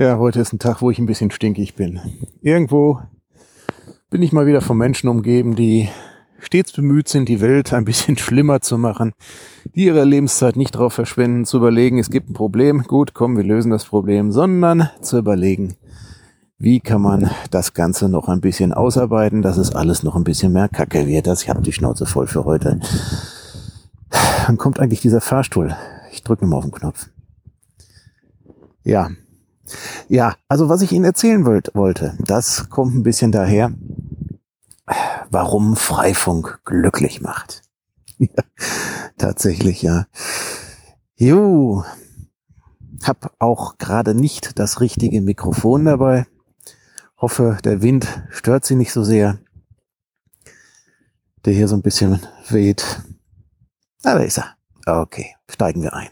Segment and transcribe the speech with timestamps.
[0.00, 1.98] Ja, heute ist ein Tag, wo ich ein bisschen stinkig bin.
[2.40, 3.00] Irgendwo
[4.10, 5.88] bin ich mal wieder von Menschen umgeben, die
[6.38, 9.12] stets bemüht sind, die Welt ein bisschen schlimmer zu machen,
[9.74, 13.42] die ihre Lebenszeit nicht darauf verschwenden, zu überlegen, es gibt ein Problem, gut, komm, wir
[13.42, 15.74] lösen das Problem, sondern zu überlegen,
[16.58, 20.52] wie kann man das Ganze noch ein bisschen ausarbeiten, dass es alles noch ein bisschen
[20.52, 21.26] mehr Kacke wird.
[21.26, 22.78] Das, ich habe die Schnauze voll für heute.
[24.46, 25.74] Dann kommt eigentlich dieser Fahrstuhl.
[26.12, 27.08] Ich drücke mal auf den Knopf.
[28.84, 29.10] Ja.
[30.08, 33.72] Ja, also was ich Ihnen erzählen wollt, wollte, das kommt ein bisschen daher,
[35.30, 37.62] warum Freifunk glücklich macht.
[39.18, 40.06] tatsächlich, ja.
[41.16, 41.84] Jo,
[43.02, 46.26] hab auch gerade nicht das richtige Mikrofon dabei.
[47.18, 49.38] Hoffe, der Wind stört Sie nicht so sehr.
[51.44, 53.02] Der hier so ein bisschen weht.
[54.04, 54.56] Ah, da ist er.
[54.86, 56.08] Okay, steigen wir ein.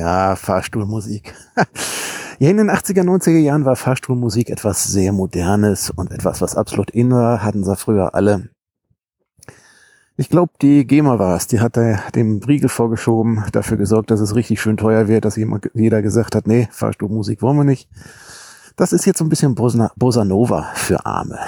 [0.00, 1.34] Ja, Fahrstuhlmusik.
[2.38, 6.90] ja, in den 80er, 90er Jahren war Fahrstuhlmusik etwas sehr Modernes und etwas, was absolut
[6.90, 8.48] in war, hatten sie früher alle.
[10.16, 14.20] Ich glaube, die GEMA war es, die hat da dem Riegel vorgeschoben, dafür gesorgt, dass
[14.20, 17.90] es richtig schön teuer wird, dass jeder gesagt hat, nee, Fahrstuhlmusik wollen wir nicht.
[18.76, 21.40] Das ist jetzt so ein bisschen Bosa, Bossa Nova für Arme.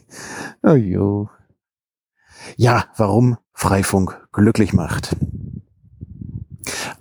[0.62, 1.30] oh jo.
[2.56, 5.16] Ja, warum Freifunk glücklich macht.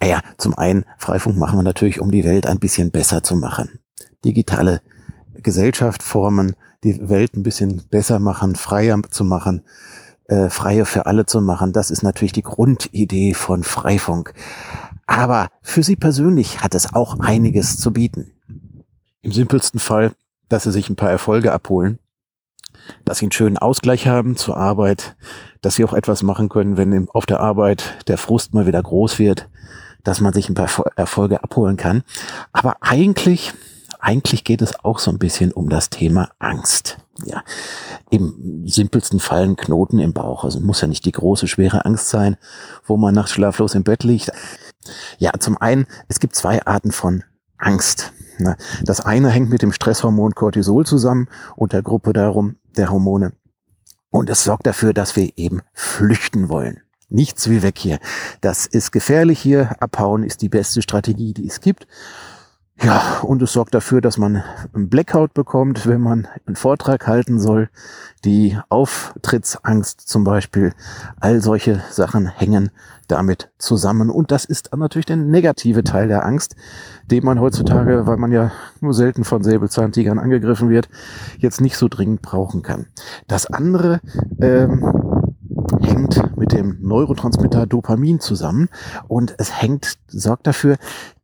[0.05, 3.35] Ah ja, zum einen, Freifunk machen wir natürlich, um die Welt ein bisschen besser zu
[3.35, 3.79] machen.
[4.23, 4.83] Digitale
[5.33, 9.63] Gesellschaft formen, die Welt ein bisschen besser machen, freier zu machen,
[10.25, 11.73] äh, freier für alle zu machen.
[11.73, 14.35] Das ist natürlich die Grundidee von Freifunk.
[15.07, 18.31] Aber für Sie persönlich hat es auch einiges zu bieten.
[19.23, 20.11] Im simpelsten Fall,
[20.49, 21.97] dass Sie sich ein paar Erfolge abholen,
[23.05, 25.15] dass Sie einen schönen Ausgleich haben zur Arbeit,
[25.61, 29.17] dass Sie auch etwas machen können, wenn auf der Arbeit der Frust mal wieder groß
[29.17, 29.49] wird,
[30.05, 32.03] dass man sich ein paar Erfolge abholen kann.
[32.53, 33.53] Aber eigentlich,
[33.99, 36.97] eigentlich geht es auch so ein bisschen um das Thema Angst.
[37.23, 37.43] Ja,
[38.09, 40.43] im simpelsten Fall ein Knoten im Bauch.
[40.43, 42.37] Also muss ja nicht die große, schwere Angst sein,
[42.85, 44.31] wo man nachts schlaflos im Bett liegt.
[45.17, 47.23] Ja, zum einen, es gibt zwei Arten von
[47.57, 48.11] Angst.
[48.83, 53.31] Das eine hängt mit dem Stresshormon Cortisol zusammen und der Gruppe darum, der Hormone.
[54.09, 56.81] Und es sorgt dafür, dass wir eben flüchten wollen.
[57.09, 57.99] Nichts wie weg hier.
[58.41, 59.75] Das ist gefährlich hier.
[59.79, 61.87] Abhauen ist die beste Strategie, die es gibt.
[62.83, 64.43] Ja, und es sorgt dafür, dass man
[64.73, 67.69] einen Blackout bekommt, wenn man einen Vortrag halten soll.
[68.25, 70.73] Die Auftrittsangst zum Beispiel.
[71.19, 72.71] All solche Sachen hängen
[73.07, 74.09] damit zusammen.
[74.09, 76.55] Und das ist dann natürlich der negative Teil der Angst,
[77.05, 78.51] den man heutzutage, weil man ja
[78.81, 80.89] nur selten von Säbelzahntigern angegriffen wird,
[81.37, 82.87] jetzt nicht so dringend brauchen kann.
[83.27, 84.01] Das andere,
[84.41, 84.83] ähm,
[85.81, 88.69] hängt mit dem Neurotransmitter Dopamin zusammen
[89.07, 90.77] und es hängt, sorgt dafür,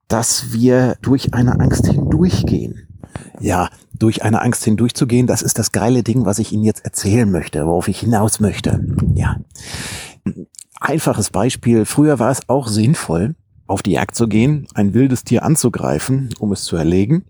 [0.07, 2.87] dass wir durch eine Angst hindurchgehen.
[3.39, 7.29] Ja, durch eine Angst hindurchzugehen, das ist das geile Ding, was ich Ihnen jetzt erzählen
[7.29, 8.85] möchte, worauf ich hinaus möchte.
[9.15, 9.37] Ja.
[10.79, 11.85] Einfaches Beispiel.
[11.85, 13.35] Früher war es auch sinnvoll,
[13.67, 17.25] auf die Jagd zu gehen, ein wildes Tier anzugreifen, um es zu erlegen.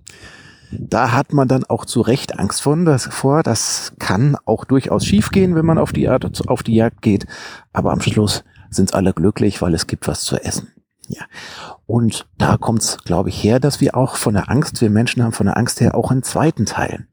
[0.71, 3.43] Da hat man dann auch zu Recht Angst von, das, vor.
[3.43, 7.25] Das kann auch durchaus schiefgehen, wenn man auf die, Art, auf die Jagd geht.
[7.73, 10.69] Aber am Schluss sind alle glücklich, weil es gibt was zu essen.
[11.07, 11.23] Ja.
[11.85, 15.23] Und da kommt es, glaube ich, her, dass wir auch von der Angst, wir Menschen
[15.23, 17.05] haben von der Angst her auch einen zweiten Teil.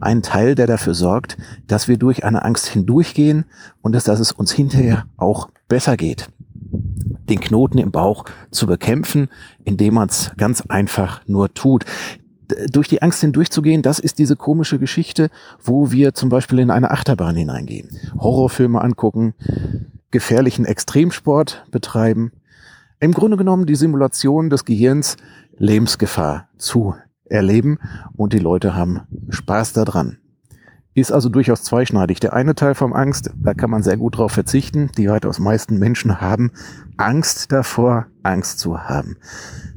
[0.00, 1.36] Einen Teil, der dafür sorgt,
[1.66, 3.44] dass wir durch eine Angst hindurchgehen
[3.82, 6.30] und dass, dass es uns hinterher auch besser geht.
[6.54, 9.28] Den Knoten im Bauch zu bekämpfen,
[9.64, 11.84] indem man es ganz einfach nur tut
[12.70, 15.30] durch die Angst hindurchzugehen, das ist diese komische Geschichte,
[15.62, 17.88] wo wir zum Beispiel in eine Achterbahn hineingehen,
[18.18, 19.34] Horrorfilme angucken,
[20.10, 22.32] gefährlichen Extremsport betreiben.
[23.00, 25.16] Im Grunde genommen die Simulation des Gehirns
[25.56, 26.94] Lebensgefahr zu
[27.24, 27.78] erleben
[28.16, 29.00] und die Leute haben
[29.30, 30.18] Spaß daran.
[30.94, 32.20] Ist also durchaus zweischneidig.
[32.20, 34.90] Der eine Teil vom Angst, da kann man sehr gut drauf verzichten.
[34.98, 36.50] Die weitaus meisten Menschen haben
[36.98, 39.16] Angst davor, Angst zu haben.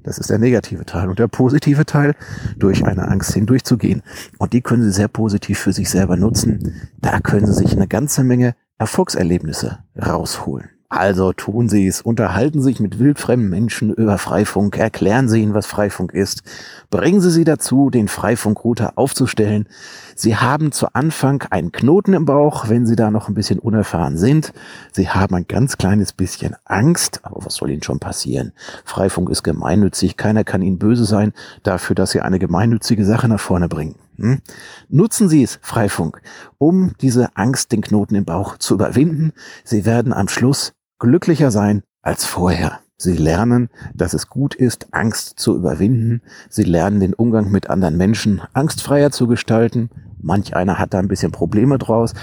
[0.03, 1.07] Das ist der negative Teil.
[1.07, 2.15] Und der positive Teil,
[2.57, 4.03] durch eine Angst hindurchzugehen.
[4.39, 6.89] Und die können Sie sehr positiv für sich selber nutzen.
[7.01, 10.69] Da können Sie sich eine ganze Menge Erfolgserlebnisse rausholen.
[10.87, 15.55] Also tun Sie es, unterhalten Sie sich mit wildfremden Menschen über Freifunk, erklären Sie ihnen,
[15.55, 16.43] was Freifunk ist,
[16.91, 19.67] bringen Sie sie dazu, den Freifunkrouter aufzustellen.
[20.15, 24.17] Sie haben zu Anfang einen Knoten im Bauch, wenn Sie da noch ein bisschen unerfahren
[24.17, 24.53] sind.
[24.91, 28.53] Sie haben ein ganz kleines bisschen Angst, aber was soll Ihnen schon passieren?
[28.83, 31.33] Freifunk ist gemeinnützig, keiner kann Ihnen böse sein
[31.63, 33.95] dafür, dass Sie eine gemeinnützige Sache nach vorne bringen.
[34.17, 34.41] Hm?
[34.89, 36.21] Nutzen Sie es, Freifunk,
[36.57, 39.33] um diese Angst, den Knoten im Bauch zu überwinden.
[39.63, 42.79] Sie werden am Schluss glücklicher sein als vorher.
[42.97, 46.21] Sie lernen, dass es gut ist, Angst zu überwinden.
[46.49, 49.89] Sie lernen den Umgang mit anderen Menschen angstfreier zu gestalten.
[50.21, 52.13] Manch einer hat da ein bisschen Probleme draus.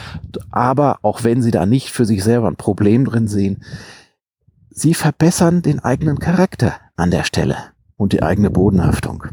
[0.50, 3.62] Aber auch wenn Sie da nicht für sich selber ein Problem drin sehen,
[4.70, 7.56] Sie verbessern den eigenen Charakter an der Stelle
[7.96, 9.24] und die eigene Bodenhaftung.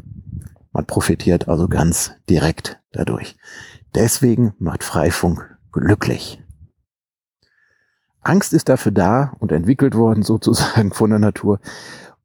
[0.80, 3.36] Man profitiert also ganz direkt dadurch.
[3.96, 6.42] Deswegen macht Freifunk glücklich.
[8.22, 11.60] Angst ist dafür da und entwickelt worden sozusagen von der Natur,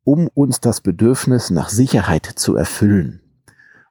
[0.05, 3.23] um uns das Bedürfnis nach Sicherheit zu erfüllen.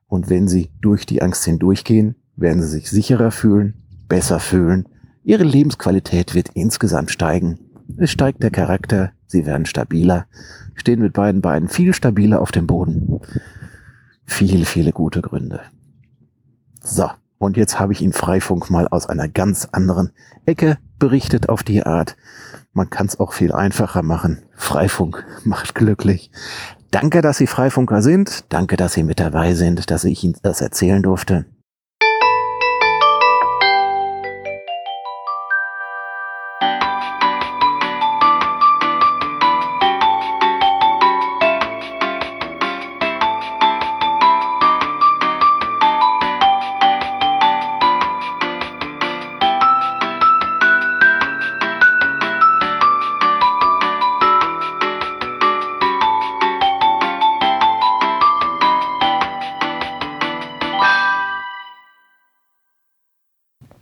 [0.07, 4.87] Und wenn Sie durch die Angst hindurchgehen, werden Sie sich sicherer fühlen, besser fühlen.
[5.25, 7.59] Ihre Lebensqualität wird insgesamt steigen.
[7.97, 10.25] Es steigt der Charakter, Sie werden stabiler,
[10.75, 13.19] stehen mit beiden Beinen viel stabiler auf dem Boden
[14.25, 15.61] viele, viele gute Gründe.
[16.81, 20.11] So, und jetzt habe ich Ihnen Freifunk mal aus einer ganz anderen
[20.45, 22.15] Ecke berichtet auf die Art.
[22.71, 24.43] Man kann es auch viel einfacher machen.
[24.55, 26.31] Freifunk macht glücklich.
[26.91, 28.45] Danke, dass Sie Freifunker sind.
[28.49, 31.45] Danke, dass Sie mit dabei sind, dass ich Ihnen das erzählen durfte.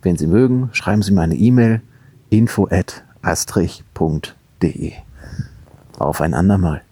[0.02, 1.80] Wenn Sie mögen, schreiben Sie meine E-Mail
[2.28, 4.92] info at astrich.de.
[5.98, 6.82] Auf ein andermal.